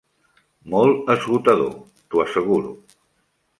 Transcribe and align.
Molt 0.75 1.11
esgotador, 1.17 1.77
t'ho 2.09 2.25
asseguro. 2.25 2.75